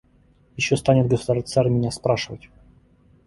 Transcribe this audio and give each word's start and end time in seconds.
Еще 0.57 0.77
станет 0.77 1.07
государь-царь 1.07 1.69
меня 1.69 1.91
спрашивать: 1.91 2.49